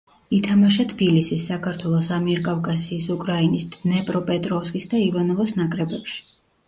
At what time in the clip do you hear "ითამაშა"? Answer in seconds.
0.35-0.85